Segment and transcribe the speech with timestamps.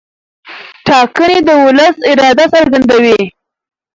[0.87, 3.19] ټاکنې د ولس اراده څرګندوي